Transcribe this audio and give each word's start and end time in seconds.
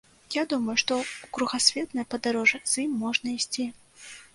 Я 0.35 0.45
думаю, 0.53 0.75
што 0.83 0.97
ў 1.01 1.31
кругасветнае 1.39 2.09
падарожжа 2.17 2.65
з 2.75 2.87
ім 2.89 3.01
можна 3.07 3.41
ісці. 3.41 3.73